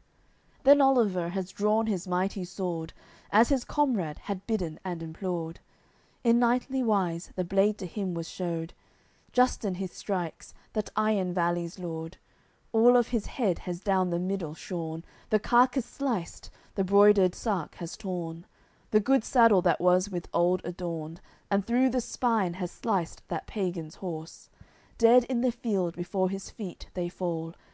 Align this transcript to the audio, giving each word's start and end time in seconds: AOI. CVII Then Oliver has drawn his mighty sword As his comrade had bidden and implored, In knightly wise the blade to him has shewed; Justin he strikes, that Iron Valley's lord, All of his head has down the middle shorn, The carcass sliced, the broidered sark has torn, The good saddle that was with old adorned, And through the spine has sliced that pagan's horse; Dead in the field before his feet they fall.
AOI. 0.00 0.02
CVII 0.02 0.62
Then 0.62 0.80
Oliver 0.80 1.28
has 1.28 1.50
drawn 1.52 1.86
his 1.86 2.08
mighty 2.08 2.42
sword 2.42 2.94
As 3.30 3.50
his 3.50 3.64
comrade 3.66 4.16
had 4.20 4.46
bidden 4.46 4.80
and 4.82 5.02
implored, 5.02 5.60
In 6.24 6.38
knightly 6.38 6.82
wise 6.82 7.30
the 7.36 7.44
blade 7.44 7.76
to 7.76 7.86
him 7.86 8.16
has 8.16 8.26
shewed; 8.26 8.72
Justin 9.34 9.74
he 9.74 9.86
strikes, 9.86 10.54
that 10.72 10.88
Iron 10.96 11.34
Valley's 11.34 11.78
lord, 11.78 12.16
All 12.72 12.96
of 12.96 13.08
his 13.08 13.26
head 13.26 13.58
has 13.68 13.80
down 13.80 14.08
the 14.08 14.18
middle 14.18 14.54
shorn, 14.54 15.04
The 15.28 15.38
carcass 15.38 15.84
sliced, 15.84 16.48
the 16.76 16.82
broidered 16.82 17.34
sark 17.34 17.74
has 17.74 17.98
torn, 17.98 18.46
The 18.92 19.00
good 19.00 19.22
saddle 19.22 19.60
that 19.60 19.82
was 19.82 20.08
with 20.08 20.30
old 20.32 20.62
adorned, 20.64 21.20
And 21.50 21.66
through 21.66 21.90
the 21.90 22.00
spine 22.00 22.54
has 22.54 22.70
sliced 22.70 23.22
that 23.28 23.46
pagan's 23.46 23.96
horse; 23.96 24.48
Dead 24.96 25.24
in 25.24 25.42
the 25.42 25.52
field 25.52 25.94
before 25.94 26.30
his 26.30 26.48
feet 26.48 26.86
they 26.94 27.10
fall. 27.10 27.52